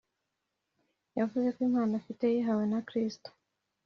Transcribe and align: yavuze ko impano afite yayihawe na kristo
yavuze 1.19 1.47
ko 1.55 1.59
impano 1.67 1.93
afite 2.01 2.21
yayihawe 2.25 2.63
na 2.71 2.79
kristo 2.87 3.29